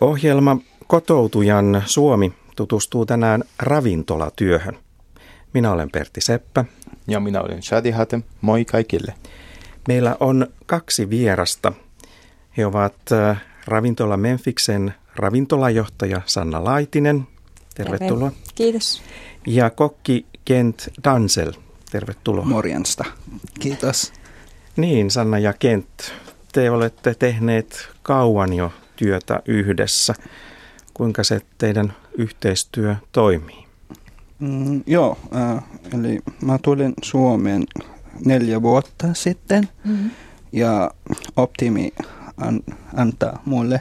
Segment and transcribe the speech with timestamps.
[0.00, 4.78] Ohjelma Kotoutujan Suomi tutustuu tänään ravintolatyöhön.
[5.52, 6.64] Minä olen Pertti Seppä.
[7.06, 8.22] Ja minä olen Shadi Hatem.
[8.40, 9.14] Moi kaikille.
[9.88, 11.72] Meillä on kaksi vierasta.
[12.56, 17.26] He ovat äh, ravintola Memfiksen ravintolajohtaja Sanna Laitinen.
[17.74, 18.30] Tervetuloa.
[18.30, 18.44] Terve.
[18.54, 19.02] Kiitos.
[19.46, 21.52] Ja kokki Kent Dansel.
[21.90, 22.44] Tervetuloa.
[22.44, 23.04] Morjesta.
[23.60, 24.12] Kiitos.
[24.76, 25.88] Niin, Sanna ja Kent,
[26.52, 30.14] te olette tehneet kauan jo työtä yhdessä.
[30.94, 33.66] Kuinka se teidän yhteistyö toimii?
[34.38, 37.64] Mm, joo, äh, eli mä tulin Suomeen
[38.24, 40.10] neljä vuotta sitten mm-hmm.
[40.52, 40.90] ja
[41.36, 41.92] Optimi
[42.36, 42.60] an,
[42.96, 43.80] antaa mulle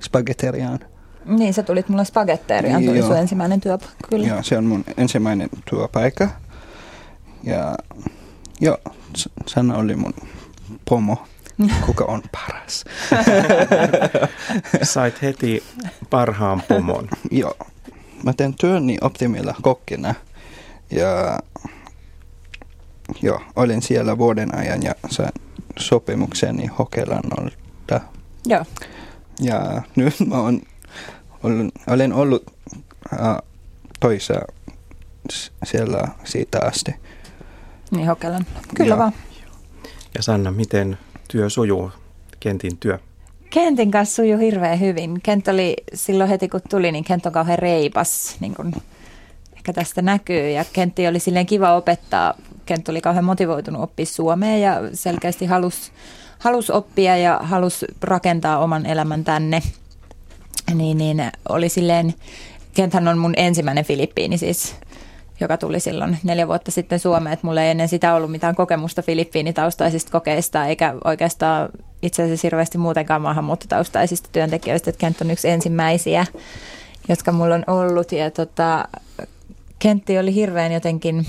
[0.00, 0.78] spagetteriaan.
[1.24, 4.26] Niin, sä tulit mulle spagetteriaan, tuli sun ensimmäinen työpaikka, kyllä.
[4.26, 6.28] Joo, se on mun ensimmäinen työpaikka.
[7.42, 7.76] Ja
[8.60, 8.78] joo,
[9.46, 10.14] Sanna oli mun
[10.88, 11.26] pomo,
[11.86, 12.84] kuka on paras.
[14.82, 15.64] Sait heti
[16.10, 17.08] parhaan pomon.
[17.30, 17.56] joo,
[18.22, 20.14] mä teen työni Optimilla kokkina
[20.90, 21.38] ja
[23.22, 25.32] joo, olin siellä vuoden ajan ja sain
[25.78, 28.00] sopimukseni Hokelannolta.
[28.46, 28.64] Joo.
[29.40, 30.62] Ja nyt mä olen,
[31.42, 32.44] olen, olen ollut
[33.12, 33.36] äh,
[34.00, 34.34] toisa
[35.64, 36.94] siellä siitä asti.
[37.90, 38.46] Niin Hokelan.
[38.74, 38.98] Kyllä Joo.
[38.98, 39.12] vaan.
[40.14, 41.90] Ja Sanna, miten työ sujuu,
[42.40, 42.98] Kentin työ?
[43.50, 45.20] Kentin kanssa sujuu hirveän hyvin.
[45.22, 48.74] Kent oli silloin heti kun tuli, niin Kent on kauhean reipas, niin kuin
[49.56, 50.50] ehkä tästä näkyy.
[50.50, 52.34] Ja Kentti oli silleen kiva opettaa.
[52.66, 55.92] Kent oli kauhean motivoitunut oppia suomea ja selkeästi halusi
[56.38, 59.62] halus oppia ja halusi rakentaa oman elämän tänne.
[60.74, 62.14] Niin, niin oli silleen,
[62.74, 64.74] Kenthän on mun ensimmäinen Filippiini siis
[65.40, 69.02] joka tuli silloin neljä vuotta sitten Suomeen, että mulla ei ennen sitä ollut mitään kokemusta
[69.02, 71.68] Filippiinitaustaisista kokeista, eikä oikeastaan
[72.02, 76.26] itse asiassa hirveästi muutenkaan maahanmuuttotaustaisista työntekijöistä, että Kent on yksi ensimmäisiä,
[77.08, 78.12] jotka mulla on ollut.
[78.12, 78.88] Ja tota,
[79.78, 81.26] Kentti oli hirveän jotenkin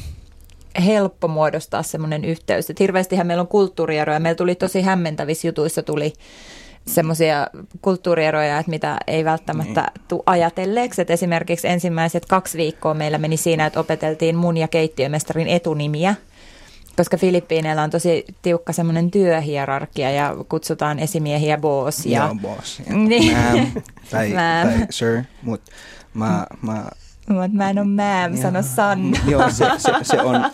[0.86, 2.70] helppo muodostaa semmoinen yhteys.
[2.70, 4.20] Että hirveästihän meillä on kulttuurieroja.
[4.20, 6.14] Meillä tuli tosi hämmentävissä jutuissa tuli
[6.88, 7.48] semmoisia
[7.82, 10.06] kulttuurieroja, että mitä ei välttämättä niin.
[10.08, 11.02] tule ajatelleeksi.
[11.02, 16.16] Että esimerkiksi ensimmäiset kaksi viikkoa meillä meni siinä, että opeteltiin mun ja keittiömestarin etunimiä–
[16.98, 22.06] koska Filippiineillä on tosi tiukka semmoinen työhierarkia ja kutsutaan esimiehiä boss.
[22.06, 22.24] Ja...
[22.24, 22.80] Joo, boss.
[22.80, 23.38] Ja niin.
[23.38, 23.82] ma'am,
[24.12, 25.72] tai, tai sir, mutta
[26.14, 26.86] mä, mä
[27.30, 29.00] Mut mä en ole ma'am, sano san.
[29.28, 30.52] Joo, se, se, se on.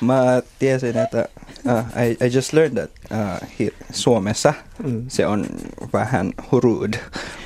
[0.00, 1.28] Mä tiesin, että
[1.66, 4.54] uh, I, I just learned that uh, here, Suomessa
[4.84, 5.04] mm.
[5.08, 5.46] se on
[5.92, 6.98] vähän rude,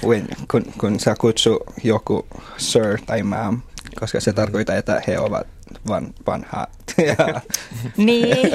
[0.07, 3.59] when, kun, kun sä kutsu joku sir tai ma'am,
[4.01, 5.47] koska se tarkoittaa, että he ovat
[5.89, 6.67] van, vanha.
[7.97, 8.53] niin.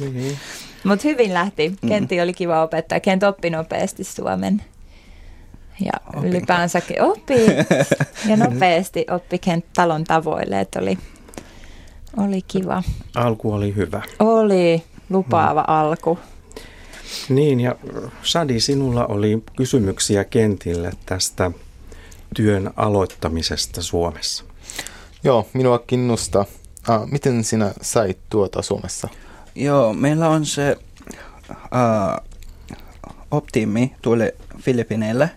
[0.12, 0.38] niin.
[0.84, 1.68] Mutta hyvin lähti.
[1.68, 1.88] Mm.
[1.88, 3.00] Kenti oli kiva opettaa.
[3.00, 4.62] Kent oppi nopeasti suomen.
[5.84, 6.30] Ja Opin.
[6.30, 7.34] ylipäänsäkin oppi.
[8.28, 10.98] Ja nopeasti oppi Kent talon tavoille, että oli,
[12.16, 12.82] oli kiva.
[13.14, 14.02] Alku oli hyvä.
[14.18, 15.74] Oli lupaava mm.
[15.74, 16.18] alku.
[17.28, 17.76] Niin, ja
[18.22, 21.50] Sadi, sinulla oli kysymyksiä Kentille tästä
[22.34, 24.44] työn aloittamisesta Suomessa.
[25.24, 26.44] Joo, minua kiinnostaa.
[26.88, 29.08] Ah, miten sinä sait tuota Suomessa?
[29.54, 30.76] Joo, meillä on se
[31.50, 32.26] uh,
[33.30, 35.30] optimi tulee Filippineille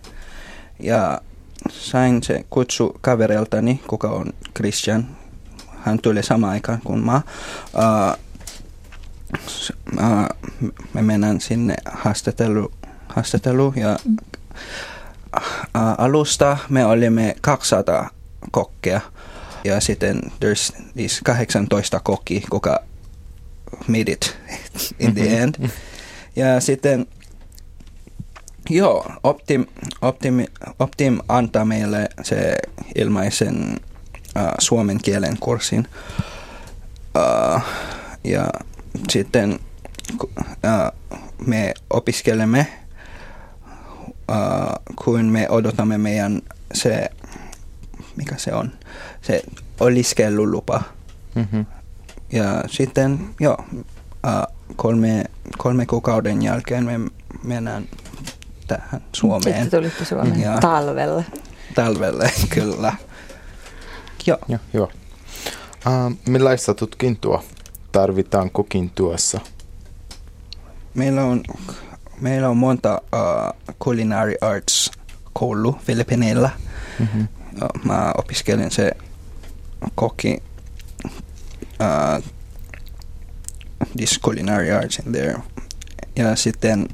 [0.80, 1.22] ja
[1.70, 5.19] sain se kutsu kaveriltani, kuka on Christian.
[5.82, 7.22] Hän tuli sama aikaan kuin mä.
[7.74, 8.20] Uh,
[9.98, 10.54] uh,
[10.94, 12.72] me mennään sinne haastattelu,
[13.08, 13.98] haastattelu ja
[15.38, 15.42] uh,
[15.98, 18.10] alusta me olimme 200
[18.52, 19.02] kokkia
[19.64, 22.80] ja sitten there's these 18 koki, kuka
[23.88, 24.38] made it
[25.00, 25.44] in the mm-hmm.
[25.44, 25.70] end.
[26.36, 27.08] Ja sitten
[28.70, 29.66] joo, Optim,
[30.02, 30.46] Optim,
[30.80, 32.56] Optim antaa meille se
[32.96, 33.80] ilmaisen
[34.60, 35.88] suomen kielen kurssin.
[37.18, 37.62] Uh,
[38.24, 38.48] ja
[39.10, 39.60] sitten
[40.24, 40.30] uh,
[41.46, 42.68] me opiskelemme,
[44.96, 46.42] kun me odotamme meidän
[46.74, 47.10] se
[48.20, 48.72] mikä se on,
[49.22, 49.42] se
[49.80, 50.82] oliskellulupa.
[51.36, 51.66] Mm-hmm.
[52.32, 53.66] Ja sitten joo,
[54.76, 55.24] kolme,
[55.58, 57.00] kolme kuukauden jälkeen me
[57.44, 57.86] mennään
[58.68, 59.62] tähän Suomeen.
[59.62, 61.26] Sitten tulitte Suomeen ja, talvelle.
[61.76, 62.94] Talvelle, kyllä.
[64.30, 64.40] Joo.
[64.48, 64.92] joo, joo.
[65.88, 67.44] Uh, millaista tutkintoa
[67.92, 69.40] tarvitaan kokin tuossa?
[70.94, 71.44] Meillä on,
[72.22, 74.92] meillä on monta uh, culinary arts
[75.34, 76.50] koulu Filippineillä.
[77.00, 77.28] Mm-hmm
[77.84, 78.92] mä opiskelin se
[79.96, 80.44] koki
[81.80, 82.24] uh,
[83.98, 85.36] this culinary arts in there.
[86.16, 86.88] Ja sitten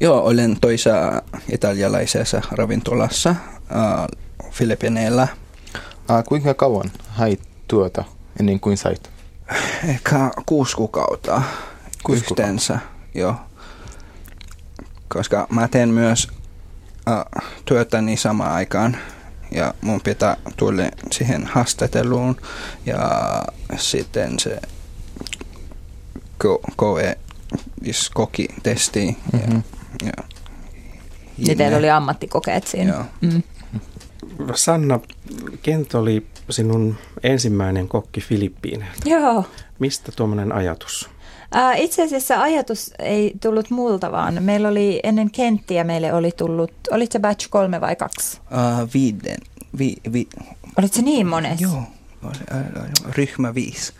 [0.00, 1.22] Joo, olen toisa
[1.52, 3.36] italialaisessa ravintolassa äh,
[4.50, 5.28] Filippineillä.
[6.10, 8.04] Äh, kuinka kauan hait työtä
[8.40, 9.10] ennen kuin sait?
[9.88, 11.42] Ehkä kuusi kuukautta
[12.02, 12.78] Kuusi yhteensä,
[13.14, 13.34] joo.
[15.08, 16.28] Koska mä teen myös
[17.08, 17.24] äh,
[17.64, 18.96] työtäni samaan aikaan
[19.50, 20.82] ja mun pitää tulla
[21.12, 22.36] siihen haastatteluun
[22.86, 22.98] ja
[23.76, 24.60] sitten se
[26.44, 27.18] ko- koe,
[27.84, 29.16] siis koki testi.
[29.32, 29.56] Mhm.
[30.02, 30.12] Ja, ja,
[31.38, 32.92] Niin teillä oli ammattikokeet siinä.
[32.92, 33.04] Joo.
[33.20, 33.42] Mm.
[34.54, 35.00] Sanna,
[35.62, 39.08] Kent oli sinun ensimmäinen kokki Filippiineiltä.
[39.08, 39.44] Joo.
[39.78, 41.10] Mistä tuommoinen ajatus?
[41.56, 46.72] Äh, itse asiassa ajatus ei tullut multa, vaan meillä oli ennen kenttiä meille oli tullut,
[46.90, 48.40] olit se batch kolme vai kaksi?
[48.40, 49.36] Uh, viiden,
[49.78, 50.28] vi, vi,
[50.78, 51.64] Olit se niin monessa?
[51.64, 51.82] joo,
[53.16, 53.92] ryhmä viisi.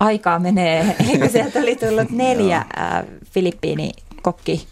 [0.00, 4.66] Aikaa menee, eli kun sieltä oli tullut neljä äh, Filippiinikokki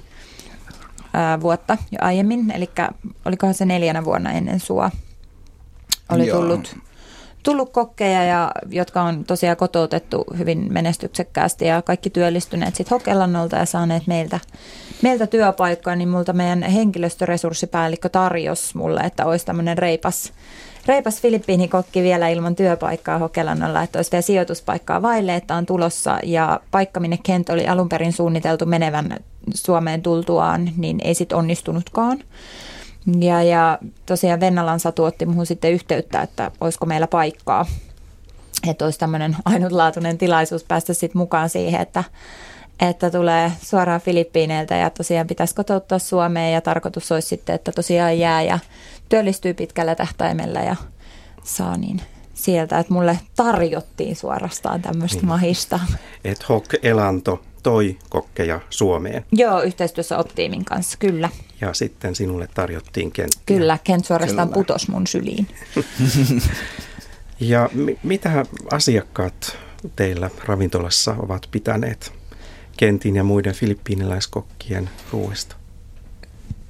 [1.40, 2.70] vuotta jo aiemmin, eli
[3.24, 4.90] olikohan se neljänä vuonna ennen sua.
[6.12, 6.40] Oli Joo.
[6.40, 6.76] tullut,
[7.42, 13.66] tullut kokkeja, ja, jotka on tosiaan kotoutettu hyvin menestyksekkäästi ja kaikki työllistyneet sitten Hokelannolta ja
[13.66, 14.40] saaneet meiltä,
[15.02, 20.32] meiltä työpaikkaa, niin multa meidän henkilöstöresurssipäällikkö tarjosi mulle, että olisi tämmöinen reipas,
[20.90, 26.60] reipas Filippiinikokki vielä ilman työpaikkaa Hokelannolla, että olisi vielä sijoituspaikkaa vaille, että on tulossa ja
[26.70, 29.16] paikka, minne Kent oli alun perin suunniteltu menevän
[29.54, 32.18] Suomeen tultuaan, niin ei sitten onnistunutkaan.
[33.20, 37.66] Ja, ja tosiaan Vennalan Satu otti muuhun sitten yhteyttä, että olisiko meillä paikkaa.
[38.68, 42.04] Että olisi tämmöinen ainutlaatuinen tilaisuus päästä sitten mukaan siihen, että,
[42.80, 48.18] että tulee suoraan Filippiineiltä ja tosiaan pitäisi kotouttaa Suomeen ja tarkoitus olisi sitten, että tosiaan
[48.18, 48.58] jää ja
[49.08, 50.76] työllistyy pitkällä tähtäimellä ja
[51.44, 52.00] saa niin
[52.34, 55.28] sieltä, että mulle tarjottiin suorastaan tämmöistä Niin.
[55.28, 55.80] mahista.
[56.24, 61.28] Et Hok Elanto toi kokkeja Suomeen Joo, yhteistyössä Optiimin kanssa, kyllä.
[61.60, 63.42] ja sitten sinulle tarjottiin kenttiä.
[63.46, 64.54] Kyllä, Kent suorastaan Kyllä.
[64.54, 65.46] putos mun syliin.
[67.40, 69.58] Ja mi- mitä asiakkaat
[69.96, 72.12] teillä ravintolassa ovat pitäneet
[72.80, 75.56] Kentin ja muiden filippiiniläiskokkien ruuista?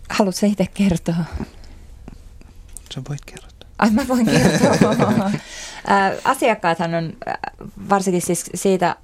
[0.08, 1.14] Haluatko itse kertoa?
[2.94, 3.68] Sä voit kertoa.
[3.78, 5.30] Ai mä voin kertoa.
[6.24, 7.12] Asiakkaathan on
[7.88, 8.96] varsinkin siis siitä,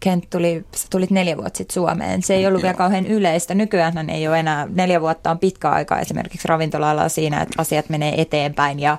[0.00, 2.22] Kent tuli, sä tulit neljä vuotta sitten Suomeen.
[2.22, 2.78] Se ei ollut vielä Joo.
[2.78, 3.54] kauhean yleistä.
[3.54, 8.20] Nykyään ei ole enää, neljä vuotta on pitkä aika esimerkiksi ravintola siinä, että asiat menee
[8.20, 8.98] eteenpäin ja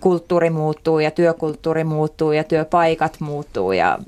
[0.00, 3.98] kulttuuri muuttuu ja työkulttuuri muuttuu ja työpaikat muuttuu ja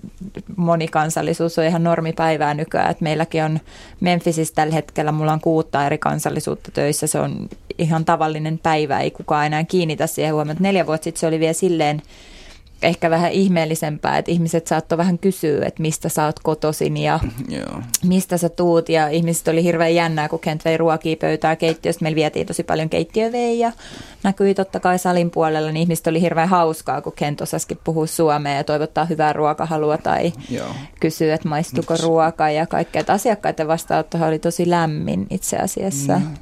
[0.56, 2.91] monikansallisuus on ihan normipäivää nykyään.
[2.91, 3.61] Et meilläkin on
[4.00, 7.49] Memphisissä tällä hetkellä, mulla on kuutta eri kansallisuutta töissä, se on
[7.79, 10.56] ihan tavallinen päivä, ei kukaan enää kiinnitä siihen huomioon.
[10.61, 12.03] Neljä vuotta sitten se oli vielä silleen
[12.82, 17.81] ehkä vähän ihmeellisempää, että ihmiset saattoi vähän kysyä, että mistä sä oot kotoisin ja Joo.
[18.05, 22.02] mistä sä tuut ja ihmiset oli hirveän jännää, kun Kent vei ruokia pöytää keittiöstä.
[22.02, 23.73] Meillä vietiin tosi paljon keittiövejä.
[24.23, 28.56] Näkyi totta kai salin puolella, niin ihmiset oli hirveän hauskaa, kun Kent osasikin puhua suomea
[28.56, 30.75] ja toivottaa hyvää ruokahalua tai Joo.
[31.00, 32.06] kysyä, että maistuuko Miksi?
[32.06, 33.00] ruoka ja kaikkea.
[33.00, 36.19] Että asiakkaiden vastaanottohan oli tosi lämmin itse asiassa.
[36.19, 36.35] Mm.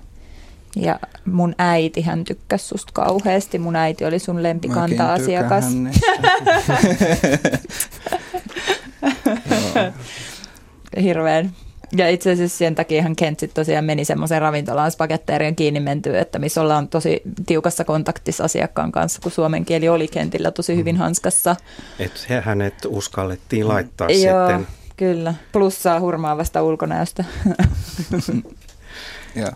[0.76, 3.58] Ja mun äiti, hän tykkäsi susta kauheasti.
[3.58, 5.64] Mun äiti oli sun lempikanta-asiakas.
[9.50, 9.92] Joo.
[11.02, 11.50] hirveän.
[11.96, 16.38] Ja itse asiassa sen takiahan Kent sit tosiaan meni semmoiseen ravintolaan spagetteerian kiinni mentyä, että
[16.38, 21.56] missä ollaan tosi tiukassa kontaktissa asiakkaan kanssa, kun suomen kieli oli Kentillä tosi hyvin hanskassa.
[21.98, 24.66] Et he- hänet uskallettiin laittaa Joo, sitten.
[24.96, 25.34] kyllä.
[25.52, 27.24] Plussaa hurmaavasta ulkonäöstä.
[29.36, 29.50] Joo.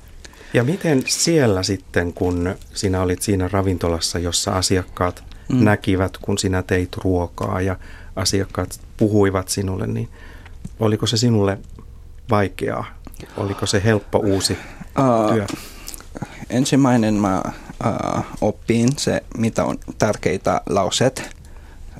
[0.54, 5.64] Ja miten siellä sitten, kun sinä olit siinä ravintolassa, jossa asiakkaat Mm.
[5.64, 7.76] näkivät, kun sinä teit ruokaa ja
[8.16, 10.08] asiakkaat puhuivat sinulle, niin
[10.80, 11.58] oliko se sinulle
[12.30, 12.84] vaikeaa?
[13.36, 14.58] Oliko se helppo uusi
[14.98, 15.46] Uh, työ?
[16.50, 17.42] ensimmäinen mä
[17.86, 21.36] uh, oppin se, mitä on tärkeitä lauset,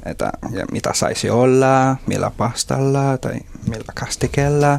[0.07, 3.35] että ja mitä saisi olla, millä pastalla tai
[3.69, 4.79] millä kastikella.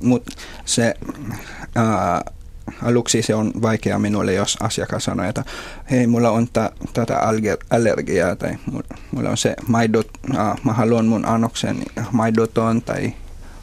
[0.00, 0.32] Mutta
[0.64, 2.34] se uh,
[2.82, 5.44] aluksi se on vaikea minulle, jos asiakas sanoo, että
[5.90, 7.20] hei, mulla on tä, tätä
[7.70, 11.82] allergiaa tai mu- mulla on se maidot, uh, mä haluan mun annoksen
[12.12, 13.14] maidoton tai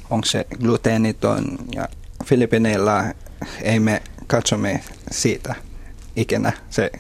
[0.09, 1.45] onko se gluteeniton
[1.75, 1.87] ja
[2.25, 3.13] Filippineillä
[3.61, 5.55] ei me katsomme siitä
[6.15, 6.51] ikinä.
[6.69, 6.91] Se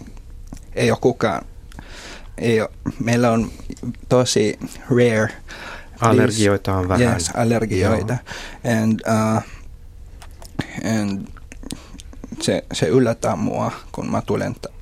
[0.75, 1.45] ei ole kukaan.
[2.37, 2.69] Ei ole,
[2.99, 3.51] meillä on
[4.09, 5.33] tosi rare.
[6.01, 7.13] Allergioita on vähän.
[7.13, 8.17] Yes, allergioita.
[8.81, 9.43] And, uh,
[11.01, 11.27] and
[12.43, 14.73] se, se yllättää mua, kun mä tulen t-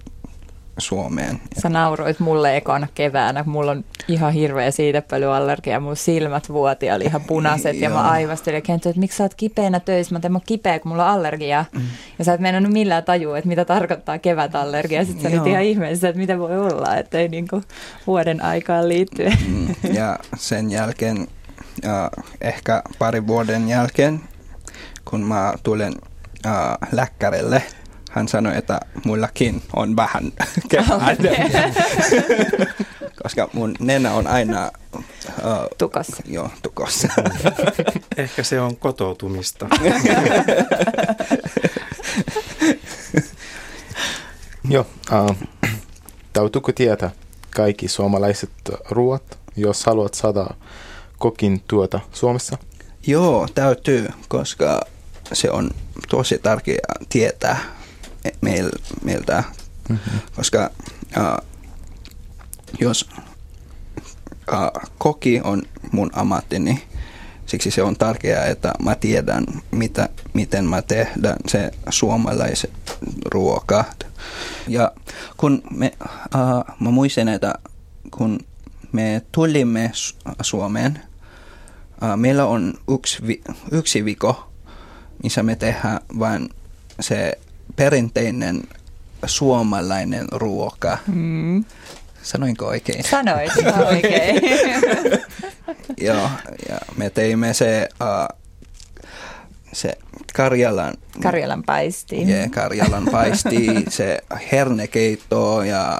[0.77, 1.41] Suomeen.
[1.62, 7.03] Sä nauroit mulle ekana keväänä, kun mulla on ihan hirveä siitepölyallergia, mun silmät vuoti oli
[7.03, 10.32] ihan punaiset ja mä aivastelin ja Kenttu, että miksi sä oot kipeänä töissä, mä teen
[10.32, 11.65] mä kipeä, kun mulla on allergia.
[11.74, 11.82] Mm.
[12.20, 15.06] Ja sä et meinannut millään tajua, että mitä tarkoittaa kevätallergia.
[15.06, 17.62] Sitten sä olit ihan ihmeessä, että mitä voi olla, että ei niinku
[18.08, 19.38] vuoden aikaan liittyen.
[19.48, 21.27] Mm, Ja sen jälkeen,
[21.86, 22.10] äh,
[22.41, 24.22] ehkä pari vuoden jälkeen,
[25.06, 25.94] kun mä tulen
[26.46, 27.64] äh, läkkärille,
[28.12, 30.32] hän sanoi, että mullakin on vähän
[30.70, 31.18] kevään.
[33.24, 35.02] Koska mun nenä on aina äh,
[35.78, 36.24] Tukossa.
[36.26, 37.08] joo, tukossa.
[38.18, 39.68] Ehkä se on kotoutumista.
[44.70, 45.38] Joo, äh,
[46.34, 47.12] täytyykö tietää
[47.56, 48.52] kaikki suomalaiset
[48.90, 50.48] ruoat, jos haluat saada
[51.18, 52.58] kokin työtä Suomessa?
[53.08, 54.82] Joo, täytyy, koska
[55.34, 55.72] se on
[56.10, 57.60] tosi tärkeää tietää
[58.41, 58.70] meil,
[59.03, 59.43] meiltä,
[59.89, 60.20] mm-hmm.
[60.36, 60.70] koska
[61.17, 61.48] äh,
[62.79, 63.10] jos
[64.53, 66.84] äh, koki on mun ammattini,
[67.46, 74.08] siksi se on tärkeää, että mä tiedän, mitä, miten mä tehdään se suomalaiset ruokat.
[74.67, 74.91] Ja
[75.38, 77.53] kun me, äh, mä muistin, että
[78.12, 78.39] kun
[78.91, 81.01] me tulimme Su- Suomeen,
[82.03, 84.50] äh, meillä on yksi, vi- yksi viikko,
[85.24, 86.50] missä me tehdään vain
[87.00, 87.34] se
[87.75, 88.62] perinteinen
[89.25, 90.98] suomalainen ruoka.
[91.08, 91.66] Mm.
[92.24, 93.04] Sanoinko oikein?
[93.04, 94.42] Sanoit ihan oikein.
[96.08, 96.30] Joo,
[96.70, 98.38] ja me teimme se, uh,
[99.74, 99.98] se
[100.36, 102.30] Karjalan, Karjalan paistiin.
[102.30, 104.18] yeah, Karjalan paisti, se
[104.51, 106.00] hernekeitto ja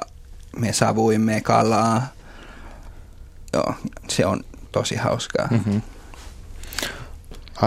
[0.58, 2.08] me savuimme kalaa.
[3.54, 3.74] Joo,
[4.10, 5.48] se on tosi hauskaa.
[5.51, 5.82] Mm-hmm.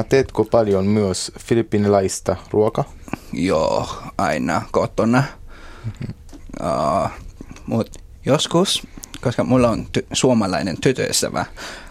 [0.02, 2.84] Teetkö paljon myös filippinilaista ruokaa?
[3.32, 5.22] Joo, aina kotona.
[5.84, 6.14] Mm-hmm.
[6.62, 7.10] Uh,
[7.66, 8.86] Mutta joskus,
[9.20, 11.44] koska mulla on ty- suomalainen tytöystävä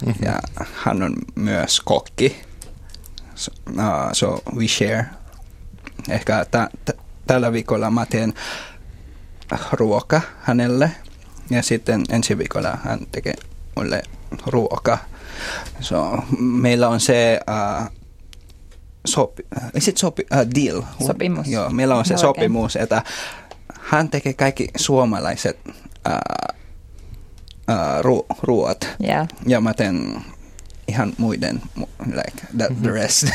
[0.06, 0.26] mm-hmm.
[0.26, 0.40] ja
[0.74, 2.42] hän on myös kokki,
[3.36, 5.06] so, uh, so we share.
[6.10, 8.34] Ehkä t- t- tällä viikolla mä teen
[9.72, 10.92] ruoka hänelle
[11.50, 13.34] ja sitten ensi viikolla hän tekee
[13.76, 14.04] mulle
[14.48, 14.98] ruoka.
[15.80, 17.88] So, meillä on se uh,
[19.08, 19.44] sopi,
[19.76, 20.82] is it sopi, uh, deal?
[21.08, 21.48] Sopimus.
[21.48, 23.04] Joo, meillä on se sopimus, että
[23.82, 25.74] hän tekee kaikki suomalaiset uh,
[27.70, 29.28] uh, ru- ruoat Yeah.
[29.48, 30.22] ja mä teen
[30.88, 33.26] ihan muiden, mu- like the, the rest.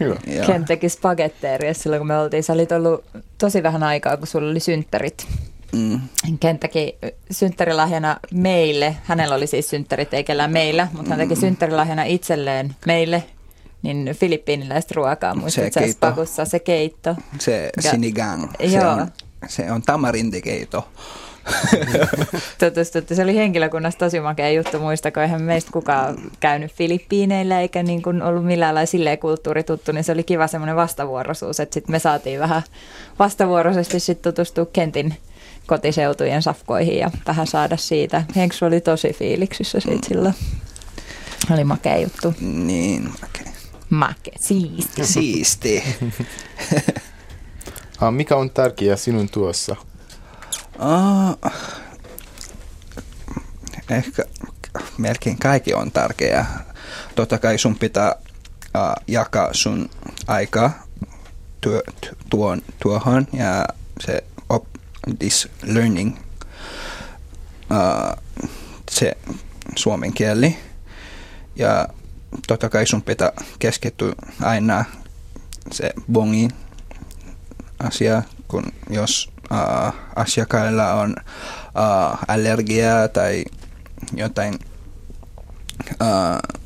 [0.00, 0.16] Hyvä.
[0.36, 0.46] Joo.
[0.46, 2.42] Ken teki spagetteeria silloin, kun me oltiin.
[2.42, 3.04] Sä olit ollut
[3.38, 5.26] tosi vähän aikaa, kun sulla oli synttärit.
[5.72, 6.00] Mm.
[6.40, 6.98] Ken teki
[7.30, 8.96] synttärilahjana meille.
[9.04, 13.24] Hänellä oli siis synttärit, ei kellään meillä, mutta hän teki synttärilahjana itselleen meille.
[13.82, 15.96] Niin filippiiniläistä ruokaa, muistatko sä keitto.
[15.96, 17.16] spakussa se keitto?
[17.38, 18.90] Se Ja- sinigang, se Joo.
[18.92, 19.06] on,
[19.48, 20.88] se on tamarindikeito.
[22.60, 23.14] Tutustutti.
[23.14, 28.22] Se oli henkilökunnassa tosi makea juttu, muistako, eihän meistä kukaan käynyt Filippiineillä eikä niin kuin
[28.22, 32.40] ollut millään lailla silleen kulttuurituttu, niin se oli kiva semmoinen vastavuoroisuus, että sitten me saatiin
[32.40, 32.62] vähän
[33.18, 35.16] vastavuoroisesti sit tutustua Kentin
[35.68, 38.24] kotiseutujen safkoihin ja vähän saada siitä.
[38.36, 40.34] Henksu oli tosi fiiliksissä siitä silloin.
[41.52, 42.34] Oli makea juttu.
[42.40, 43.52] Niin, okay.
[43.90, 45.06] Make, siisti.
[45.06, 45.82] siisti.
[48.00, 49.76] Ah, mikä on tärkeää sinun tuossa?
[50.78, 51.36] Ah,
[53.90, 54.22] ehkä
[54.98, 56.64] melkein kaikki on tärkeää.
[57.14, 59.90] Totta kai sun pitää uh, jakaa sun
[60.26, 60.70] aika
[61.60, 61.82] työ,
[62.30, 63.66] tuon, tuohon ja
[64.00, 64.24] se
[65.18, 66.18] this learning,
[67.70, 68.22] uh,
[68.90, 69.16] se
[69.76, 70.56] suomen kieli.
[71.56, 71.88] Ja
[72.46, 74.12] totta kai sun pitää keskittyä
[74.42, 74.84] aina
[75.72, 76.50] se bongin
[77.78, 83.44] asia, kun jos uh, asiakkailla on uh, allergiaa tai
[84.12, 84.58] jotain
[86.00, 86.58] uh,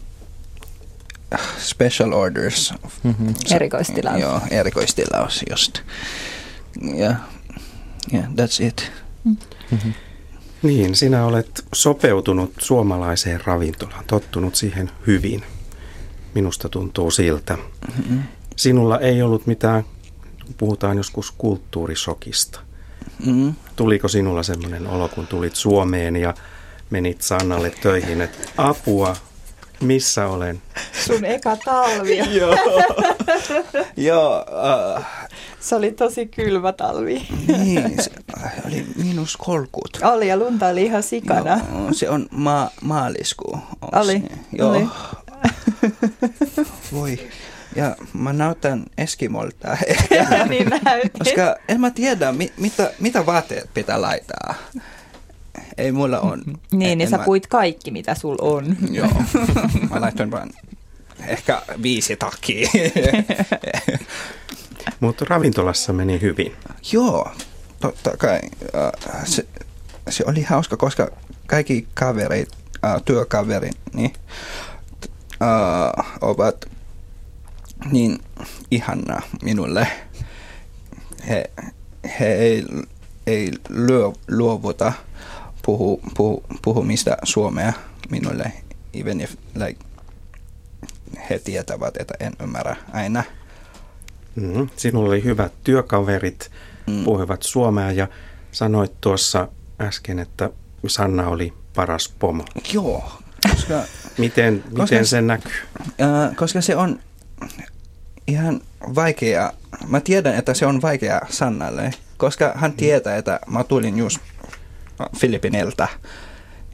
[1.59, 2.75] special orders.
[3.03, 3.35] Mm-hmm.
[3.55, 4.21] Erikoistilaus.
[4.21, 5.79] Joo, erikoistilaus just.
[6.95, 7.15] Ja
[8.15, 8.93] yeah, that's it.
[10.63, 15.43] Niin, sinä olet sopeutunut suomalaiseen ravintolaan, tottunut siihen hyvin.
[16.35, 17.59] Minusta tuntuu siltä.
[17.97, 18.23] Mm-hmm.
[18.57, 19.85] Sinulla ei ollut mitään,
[20.59, 22.61] puhutaan joskus kulttuurisokista.
[23.27, 23.55] Mm.
[23.77, 26.35] Tuliko sinulla semmoinen olo, kun tulit Suomeen ja
[26.91, 29.17] menit Sannalle töihin, että apua,
[29.81, 30.63] missä olen?
[31.07, 32.19] Sun eka talvi.
[32.39, 32.57] Joo.
[33.97, 34.45] Joo,
[34.97, 35.05] uh,
[35.63, 37.27] Se oli tosi kylmä talvi.
[37.47, 38.11] niin, se
[38.67, 40.13] oli miinus 30.
[40.13, 41.61] Oli ja lunta oli ihan sikana.
[41.73, 43.53] Joo, se on ma- maaliskuu.
[43.83, 44.31] onks Oli, niin?
[44.53, 44.71] Joo.
[44.71, 44.89] oli.
[46.93, 47.19] Voi.
[47.77, 49.77] Ja mä näytän Eskimolta.
[50.49, 51.11] niin näytin.
[51.19, 54.55] Koska en mä tiedä, mi, mitä, mitä vaatteet pitää laittaa.
[55.79, 56.43] Ei mulla on.
[56.73, 58.77] Niin, en, niin sä mä, puit kaikki, mitä sul on.
[58.91, 59.09] Joo,
[59.91, 60.51] mä laitoin vaan
[61.27, 62.69] ehkä viisi takia.
[65.03, 66.57] Mutta ravintolassa meni hyvin.
[66.93, 67.31] Joo,
[67.81, 68.41] totta kai.
[69.25, 69.47] Se,
[70.11, 71.09] se oli hauska, koska
[71.47, 72.49] kaikki kaverit,
[73.05, 74.13] työkaverit, niin,
[76.21, 76.65] ovat
[77.91, 78.19] niin
[78.71, 79.89] ihanna minulle.
[81.29, 81.51] He,
[82.21, 82.65] he ei,
[83.27, 84.93] ei luo, luovuta
[85.63, 87.73] puhu, puhu, puhumista suomea
[88.11, 88.53] minulle,
[88.95, 89.81] even if like,
[91.31, 93.25] he tietävät, että en ymmärrä aina.
[94.35, 94.69] Mm-hmm.
[94.77, 96.51] Sinulla oli hyvät työkaverit,
[96.87, 97.05] mm.
[97.05, 98.09] puhuivat suomea ja
[98.53, 99.49] sanoit tuossa
[99.81, 100.51] äsken, että
[100.87, 102.45] Sanna oli paras pomo.
[102.73, 103.13] Joo,
[103.51, 103.83] koska...
[104.19, 105.53] miten, koska, miten se näkyy?
[106.01, 107.01] Äh, koska se on
[108.27, 108.61] ihan
[108.95, 109.53] vaikea.
[109.89, 112.77] Mä tiedän, että se on vaikea Sannalle, koska hän mm.
[112.77, 114.19] tietää, että mä tulin just
[115.17, 115.89] Filipineltä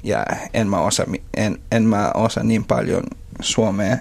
[0.02, 3.02] ja en mä osaa, en, en mä osaa niin paljon
[3.40, 3.96] suomea,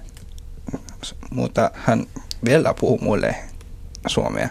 [1.31, 2.05] mutta hän
[2.45, 3.35] vielä puhuu mulle
[4.07, 4.49] suomea,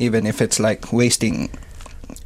[0.00, 1.48] even if it's like wasting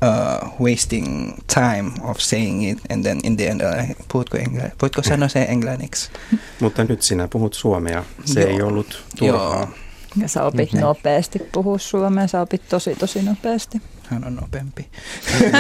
[0.03, 5.03] uh, wasting time of saying it and then in the end uh, puhutko, engl- puhutko
[5.03, 6.11] sanoa se englanniksi?
[6.61, 8.05] Mutta nyt sinä puhut suomea.
[8.25, 8.51] Se Joo.
[8.51, 9.57] ei ollut turhaa.
[9.57, 9.69] Joo.
[10.17, 10.87] Ja sä opit mm-hmm.
[10.87, 13.83] nopeasti puhua suomea, sä opit tosi tosi nopeasti.
[14.09, 14.89] Hän on nopeampi.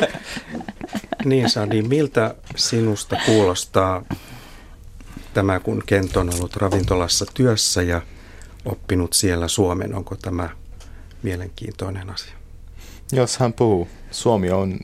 [1.24, 4.02] niin Sadi, miltä sinusta kuulostaa
[5.34, 8.02] tämä, kun Kent on ollut ravintolassa työssä ja
[8.64, 9.94] oppinut siellä suomen?
[9.94, 10.48] Onko tämä
[11.22, 12.34] mielenkiintoinen asia?
[13.12, 14.78] Jos hän puhuu, suomi on,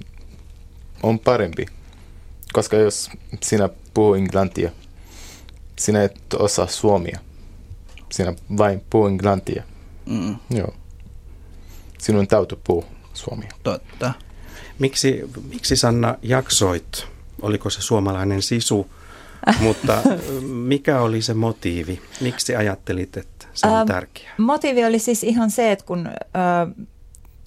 [1.03, 1.67] on parempi.
[2.53, 3.11] Koska jos
[3.43, 4.71] sinä puhuu englantia,
[5.79, 7.21] sinä et osaa suomia.
[8.12, 9.62] Sinä vain puhuu englantia.
[10.07, 10.37] Mm.
[10.50, 10.75] Joo.
[11.99, 13.50] Sinun täytyy puhua suomia.
[13.62, 14.12] Totta.
[14.79, 17.07] Miksi, miksi Sanna jaksoit?
[17.43, 18.91] Oliko se suomalainen sisu?
[19.61, 19.99] Mutta
[20.49, 22.00] mikä oli se motiivi?
[22.21, 24.35] Miksi ajattelit, että se on tärkeää?
[24.38, 26.87] Motiivi oli siis ihan se, että kun äh,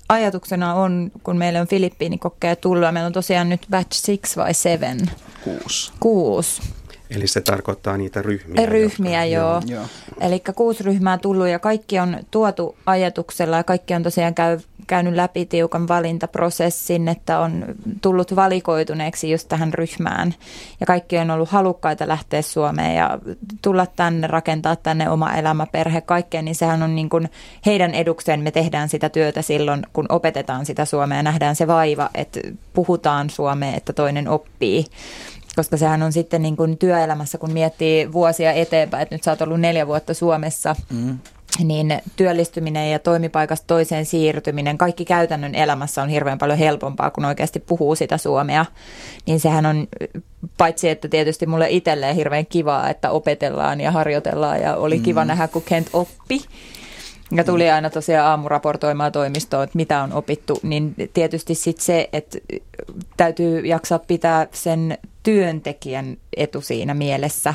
[0.09, 4.53] ajatuksena on, kun meille on Filippiinikokkeja tullut, ja meillä on tosiaan nyt batch 6 vai
[4.53, 4.97] 7?
[5.43, 5.91] Kuusi.
[5.99, 6.61] Kuusi.
[7.09, 8.65] Eli se tarkoittaa niitä ryhmiä.
[8.65, 9.79] Ryhmiä, jotka, joo.
[9.79, 9.85] joo.
[10.19, 15.13] Eli kuusi ryhmää tullut ja kaikki on tuotu ajatuksella ja kaikki on tosiaan käy, käynyt
[15.13, 17.65] läpi tiukan valintaprosessin, että on
[18.01, 20.35] tullut valikoituneeksi just tähän ryhmään.
[20.79, 23.19] Ja kaikki on ollut halukkaita lähteä Suomeen ja
[23.61, 27.29] tulla tänne, rakentaa tänne oma elämä, perhe, kaikkeen, niin sehän on niin kuin
[27.65, 28.39] heidän edukseen.
[28.39, 32.39] Me tehdään sitä työtä silloin, kun opetetaan sitä Suomea ja nähdään se vaiva, että
[32.73, 34.85] puhutaan Suomea, että toinen oppii
[35.59, 39.41] koska sehän on sitten niin kuin työelämässä, kun miettii vuosia eteenpäin, että nyt sä oot
[39.41, 41.19] ollut neljä vuotta Suomessa, mm.
[41.63, 47.59] niin työllistyminen ja toimipaikasta toiseen siirtyminen, kaikki käytännön elämässä on hirveän paljon helpompaa, kun oikeasti
[47.59, 48.65] puhuu sitä suomea.
[49.25, 49.87] Niin sehän on,
[50.57, 55.27] paitsi että tietysti mulle itselleen hirveän kivaa, että opetellaan ja harjoitellaan ja oli kiva mm.
[55.27, 56.41] nähdä, kun Kent oppi,
[57.31, 62.37] ja tuli aina tosiaan aamuraportoimaan toimistoon, että mitä on opittu, niin tietysti sitten se, että
[63.17, 67.53] täytyy jaksaa pitää sen työntekijän etu siinä mielessä,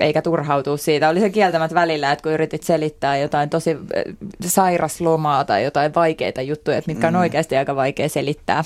[0.00, 1.08] eikä turhautua siitä.
[1.08, 3.78] Oli se kieltämät välillä, että kun yritit selittää jotain tosi äh,
[4.46, 7.20] sairaslomaa tai jotain vaikeita juttuja, että mitkä on mm.
[7.20, 8.64] oikeasti aika vaikea selittää,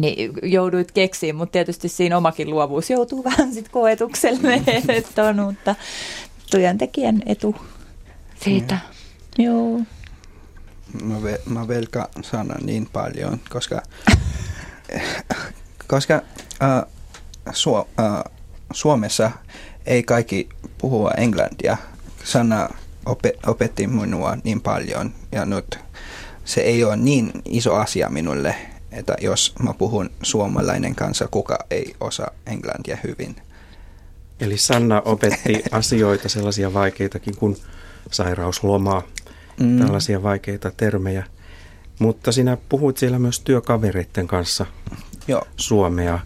[0.00, 5.74] niin jouduit keksiin, mutta tietysti siinä omakin luovuus joutuu vähän sitten koetukselle, että on uutta
[6.50, 7.56] työntekijän etu
[8.44, 8.74] siitä.
[8.74, 8.95] Mm.
[9.38, 9.80] Joo.
[11.02, 13.82] Mä, ve, mä velka sanan niin paljon, koska,
[15.88, 16.14] koska
[16.62, 16.82] äh,
[17.50, 18.32] Su- äh,
[18.72, 19.30] Suomessa
[19.86, 21.76] ei kaikki puhua englantia.
[22.24, 22.68] Sana
[23.06, 25.78] op- opetti minua niin paljon ja nyt
[26.44, 28.54] se ei ole niin iso asia minulle,
[28.92, 33.36] että jos mä puhun suomalainen kanssa, kuka ei osaa englantia hyvin.
[34.40, 37.56] Eli Sanna opetti asioita, sellaisia vaikeitakin kuin
[38.10, 39.02] sairausloma,
[39.60, 39.78] mm.
[39.78, 41.24] tällaisia vaikeita termejä.
[41.98, 44.66] Mutta sinä puhuit siellä myös työkavereiden kanssa
[45.28, 45.46] Joo.
[45.56, 46.18] suomea.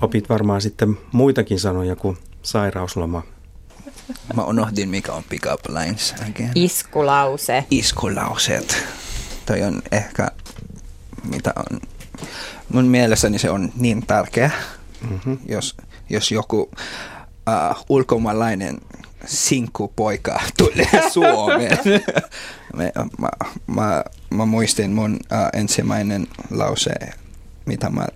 [0.00, 3.22] Opit varmaan sitten muitakin sanoja kuin sairausloma.
[4.36, 6.52] Mä unohdin, mikä on pick up lines again.
[6.54, 7.64] Iskulause.
[7.70, 8.84] Iskulauseet.
[9.46, 10.28] Toi on ehkä,
[11.30, 11.80] mitä on,
[12.68, 14.50] mun mielessäni se on niin tärkeä,
[15.10, 15.38] mm-hmm.
[15.48, 15.76] jos,
[16.10, 18.78] jos joku uh, ulkomaalainen
[19.26, 21.78] sinkkupoika tulee Suomeen.
[22.76, 22.84] mä,
[23.18, 23.28] mä,
[23.66, 26.94] mä, mä muistin mun uh, ensimmäinen lause,
[27.66, 28.06] mitä mä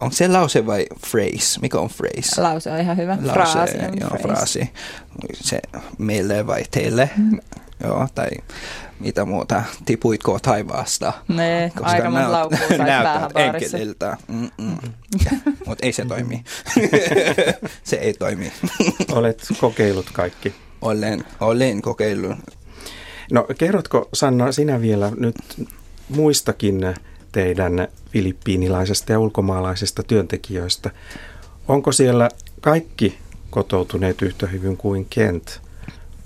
[0.00, 1.60] onko se lause vai phrase?
[1.60, 2.42] Mikä on phrase?
[2.42, 3.18] Lause on ihan hyvä.
[3.22, 4.22] Lause, fraasi on joo, phrase.
[4.22, 4.72] fraasi.
[5.34, 5.60] Se
[5.98, 7.10] meille vai teille?
[7.16, 7.38] Mm.
[7.84, 8.28] Joo, tai
[9.00, 11.12] mitä muuta, tipuitko taivaasta?
[11.28, 14.16] Ne, aika monta laukkuu sais päähän enkeliltä.
[15.66, 16.44] Mutta ei se toimi.
[17.84, 18.52] se ei toimi.
[19.12, 20.54] Olet kokeillut kaikki.
[20.82, 22.38] olen, olen kokeillut.
[23.32, 25.36] No kerrotko Sanna sinä vielä nyt
[26.08, 26.94] muistakin
[27.32, 30.90] teidän filippiinilaisesta ja ulkomaalaisista työntekijöistä?
[31.68, 32.28] Onko siellä
[32.60, 33.18] kaikki
[33.50, 35.65] kotoutuneet yhtä hyvin kuin Kent?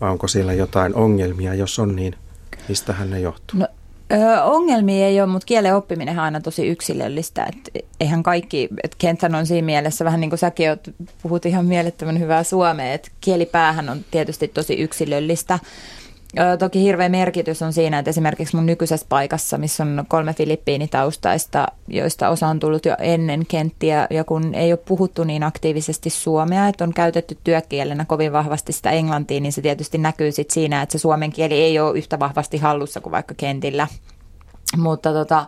[0.01, 1.55] Vai onko siellä jotain ongelmia?
[1.55, 2.15] Jos on, niin
[2.69, 3.61] mistähän ne johtuu?
[3.61, 3.67] No,
[4.45, 7.45] ongelmia ei ole, mutta kielen oppiminen on aina tosi yksilöllistä.
[7.45, 10.89] Et eihän kaikki, että Kenthän on siinä mielessä vähän niin kuin säkin oot,
[11.23, 15.59] puhut ihan mielettömän hyvää suomea, että kielipäähän on tietysti tosi yksilöllistä.
[16.59, 22.29] Toki hirveä merkitys on siinä, että esimerkiksi mun nykyisessä paikassa, missä on kolme filippiinitaustaista, joista
[22.29, 26.85] osa on tullut jo ennen kenttiä, ja kun ei ole puhuttu niin aktiivisesti suomea, että
[26.85, 30.99] on käytetty työkielenä kovin vahvasti sitä englantia, niin se tietysti näkyy sit siinä, että se
[30.99, 33.87] suomen kieli ei ole yhtä vahvasti hallussa kuin vaikka kentillä.
[34.77, 35.47] Mutta tota,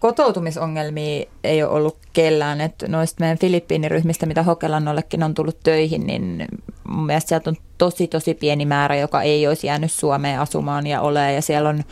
[0.00, 2.60] kotoutumisongelmia ei ole ollut kellään.
[2.60, 6.46] että noista meidän Filippiiniryhmistä, mitä Hokelannollekin on tullut töihin, niin
[6.88, 11.00] mun mielestä sieltä on tosi tosi pieni määrä, joka ei olisi jäänyt Suomeen asumaan ja
[11.00, 11.32] ole.
[11.32, 11.84] Ja siellä on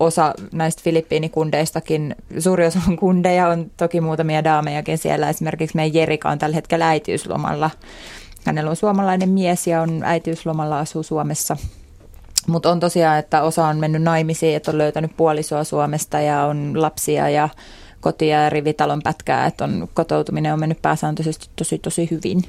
[0.00, 5.28] osa näistä Filippiinikundeistakin, suuri osa on kundeja, on toki muutamia daamejakin siellä.
[5.28, 7.70] Esimerkiksi meidän Jerika on tällä hetkellä äitiyslomalla.
[8.44, 11.56] Hänellä on suomalainen mies ja on äitiyslomalla asuu Suomessa.
[12.46, 16.82] Mutta on tosiaan, että osa on mennyt naimisiin, että on löytänyt puolisoa Suomesta ja on
[16.82, 17.48] lapsia ja
[18.02, 22.44] kotia ja rivitalon pätkää, että on, kotoutuminen on mennyt pääsääntöisesti tosi tosi hyvin.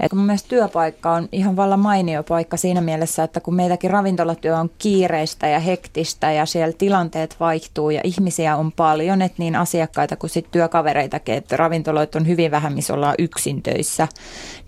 [0.00, 4.56] Et mun mielestä työpaikka on ihan vallan mainio paikka siinä mielessä, että kun meilläkin ravintolatyö
[4.56, 10.16] on kiireistä ja hektistä ja siellä tilanteet vaihtuu ja ihmisiä on paljon, että niin asiakkaita
[10.16, 14.08] kuin sit työkavereitakin, että ravintoloit on hyvin vähän, missä ollaan yksin töissä,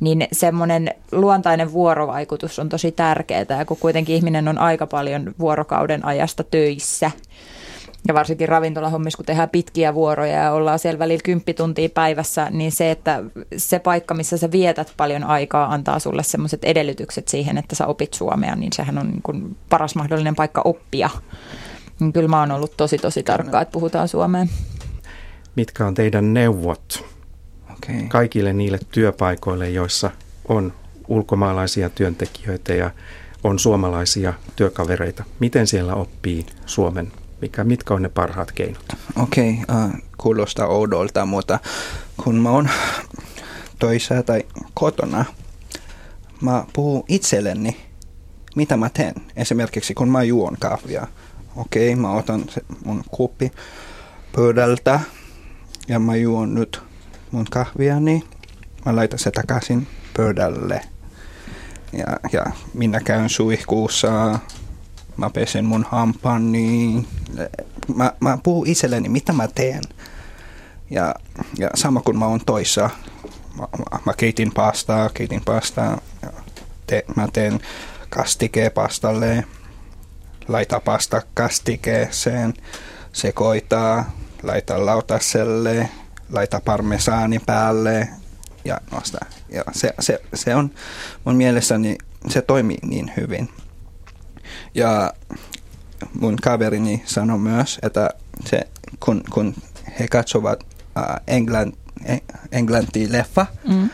[0.00, 6.04] niin semmoinen luontainen vuorovaikutus on tosi tärkeää ja kun kuitenkin ihminen on aika paljon vuorokauden
[6.04, 7.10] ajasta töissä,
[8.08, 12.90] ja varsinkin ravintolahommissa, kun tehdään pitkiä vuoroja ja ollaan siellä välillä kymppituntia päivässä, niin se,
[12.90, 13.24] että
[13.56, 18.14] se paikka, missä sä vietät paljon aikaa, antaa sulle sellaiset edellytykset siihen, että sä opit
[18.14, 21.10] suomea, niin sehän on niin kuin paras mahdollinen paikka oppia.
[22.00, 24.46] Niin kyllä mä oon ollut tosi tosi tarkkaa, että puhutaan suomea.
[25.56, 27.04] Mitkä on teidän neuvot
[27.84, 28.08] Okay.
[28.08, 30.10] kaikille niille työpaikoille, joissa
[30.48, 30.72] on
[31.08, 32.90] ulkomaalaisia työntekijöitä ja
[33.44, 35.24] on suomalaisia työkavereita?
[35.40, 37.12] Miten siellä oppii suomen?
[37.44, 38.84] Mikä, mitkä on ne parhaat keinot?
[39.22, 41.58] Okei, okay, uh, kuulostaa oudolta, mutta
[42.24, 42.68] kun mä oon
[43.78, 44.42] töissä tai
[44.74, 45.24] kotona,
[46.40, 47.76] mä puhun itselleni,
[48.56, 49.14] mitä mä teen.
[49.36, 51.06] Esimerkiksi kun mä juon kahvia.
[51.56, 53.52] Okei, okay, mä otan se mun kuppi
[54.36, 55.00] pöydältä
[55.88, 56.82] ja mä juon nyt
[57.30, 58.24] mun kahviani.
[58.86, 60.80] Mä laitan se takaisin pöydälle.
[61.92, 64.38] Ja, ja minä käyn suihkuussa,
[65.16, 67.06] mä pesen mun hampaani.
[67.94, 69.82] Mä, mä puhun itselleni, mitä mä teen.
[70.90, 71.14] Ja,
[71.58, 72.90] ja sama kun mä oon toissa,
[73.58, 76.00] mä, mä, mä keitin pastaa, keitin pastaa.
[76.86, 77.60] Te, mä teen
[78.10, 79.44] kastikee pastalle,
[80.48, 82.54] laita pasta kastikeeseen,
[83.12, 84.10] sekoittaa,
[84.42, 85.88] laita lautaselle,
[86.32, 88.08] laita parmesaani päälle
[88.64, 89.18] ja nosta.
[89.48, 90.70] Ja se, se, se on
[91.24, 91.98] mun mielessäni,
[92.28, 93.48] se toimii niin hyvin.
[94.74, 95.12] Ja
[96.20, 98.10] mun kaverini sanoi myös, että
[98.44, 98.60] se,
[99.00, 99.54] kun, kun
[100.00, 100.64] he katsovat
[100.98, 101.72] äh, Englann,
[102.52, 103.82] englanti leffa, Mm.
[103.84, 103.90] äh,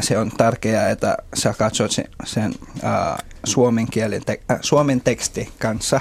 [0.00, 5.52] se on tärkeää, että sä katsot sen, sen äh, suomen, kielen te, äh, suomen teksti
[5.58, 6.00] kanssa.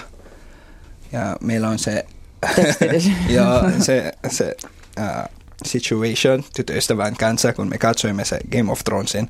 [1.11, 2.05] Ja meillä on se,
[3.29, 4.55] ja se, se
[4.99, 5.23] äh,
[5.65, 9.29] situation tytöystävän kanssa, kun me katsoimme se Game of Thronesin.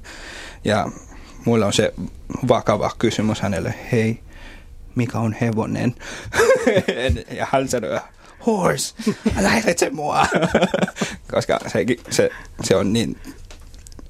[0.65, 0.91] Ja
[1.45, 1.93] mulla on se
[2.47, 4.19] vakava kysymys hänelle, hei,
[4.95, 5.95] mikä on hevonen?
[7.38, 7.99] ja hän sanoi,
[8.45, 8.93] horse,
[9.38, 10.25] älä häiritse mua.
[11.34, 12.29] Koska se, se,
[12.63, 13.17] se on niin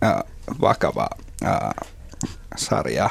[0.03, 0.19] äh,
[0.61, 1.07] vakava
[1.45, 1.69] äh,
[2.55, 3.09] sarja.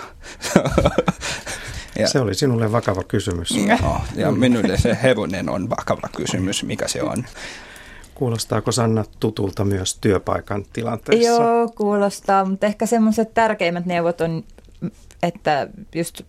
[1.98, 3.50] ja, Se oli sinulle vakava kysymys.
[3.50, 7.24] Joo, ja minulle se hevonen on vakava kysymys, mikä se on.
[8.22, 11.28] Kuulostaako Sanna tutulta myös työpaikan tilanteessa?
[11.28, 14.44] Joo, kuulostaa, mutta ehkä semmoiset tärkeimmät neuvot on,
[15.22, 16.20] että just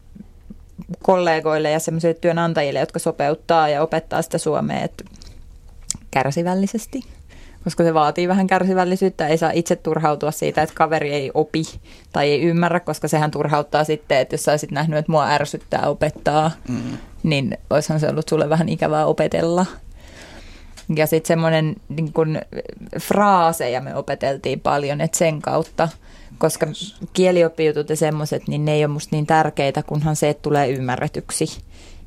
[1.04, 5.04] kollegoille ja semmoisille työnantajille, jotka sopeuttaa ja opettaa sitä suomea, että
[6.12, 7.02] kärsivällisesti,
[7.64, 9.28] koska se vaatii vähän kärsivällisyyttä.
[9.28, 11.64] Ei saa itse turhautua siitä, että kaveri ei opi
[12.12, 15.90] tai ei ymmärrä, koska sehän turhauttaa sitten, että jos sä olisit nähnyt, että mua ärsyttää
[15.90, 16.98] opettaa, Mm.
[17.24, 19.66] niin olisihan se ollut sulle vähän ikävää opetella.
[20.96, 22.42] Ja sitten semmoinen niin
[23.02, 25.90] fraaseja me opeteltiin paljon, että sen kautta,
[26.38, 26.68] koska
[27.14, 31.46] kielioppijutut ja semmoiset, niin ne ei ole musta niin tärkeitä, kunhan se, että tulee ymmärretyksi.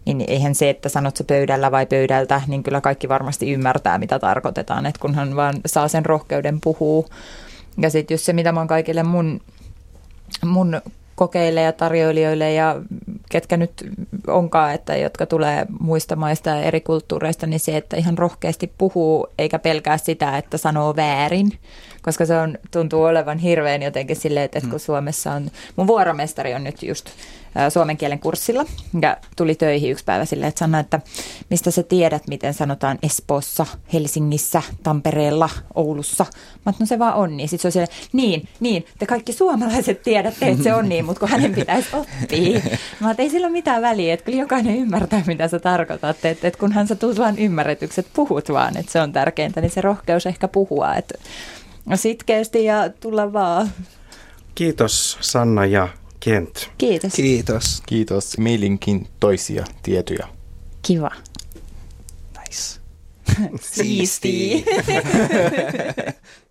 [0.05, 4.18] Niin eihän se, että sanot se pöydällä vai pöydältä, niin kyllä kaikki varmasti ymmärtää, mitä
[4.18, 7.09] tarkoitetaan, että kunhan vaan saa sen rohkeuden puhua.
[7.79, 9.40] Ja sitten just se, mitä mä oon kaikille mun,
[10.44, 10.81] mun
[11.16, 12.76] kokeille ja tarjoilijoille ja
[13.31, 13.72] ketkä nyt
[14.26, 19.26] onkaan, että jotka tulee muista maista ja eri kulttuureista, niin se, että ihan rohkeasti puhuu
[19.38, 21.52] eikä pelkää sitä, että sanoo väärin,
[22.07, 24.85] koska se on, tuntuu olevan hirveän jotenkin silleen, että, että kun mm.
[24.85, 27.11] Suomessa on, mun vuoromestari on nyt just
[27.69, 28.64] suomen kielen kurssilla
[29.03, 31.01] ja tuli töihin yksi päivä silleen, että sanoi, että
[31.51, 36.27] mistä sä tiedät, miten sanotaan Espoossa, Helsingissä, Tampereella, Oulussa.
[36.66, 37.49] Mä no se vaan on niin.
[37.49, 41.21] Sitten se on silleen, niin, niin, te kaikki suomalaiset tiedätte, että se on niin, mutta
[41.21, 42.61] kun hänen pitäisi oppia.
[43.01, 46.16] Mä että ei sillä ole mitään väliä, että kyllä jokainen ymmärtää, mitä sä tarkoitat.
[46.25, 49.71] Että, että kunhan sä tulet vaan ymmärretyksi, että puhut vaan, että se on tärkeintä, niin
[49.71, 51.19] se rohkeus ehkä puhua, että
[51.94, 53.70] sitkeästi ja tulla vaan.
[54.55, 55.88] Kiitos Sanna ja
[56.20, 56.70] Kent.
[56.79, 57.12] Kiitos.
[57.14, 57.83] Kiitos.
[57.87, 58.38] Kiitos.
[58.38, 60.29] Meilinkin toisia tietoja.
[60.83, 61.11] Kiva.
[62.38, 62.81] Nice.
[63.61, 64.59] Siistiä.